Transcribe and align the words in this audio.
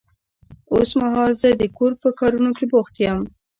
اوس 0.73 0.89
مهال 1.01 1.31
زه 1.41 1.49
د 1.61 1.63
کور 1.77 1.91
په 2.01 2.09
کارونه 2.19 2.51
کې 2.57 2.65
بوخت 2.71 2.95
يم. 3.05 3.19